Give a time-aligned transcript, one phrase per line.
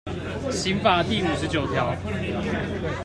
[0.51, 1.95] 刑法第五十九條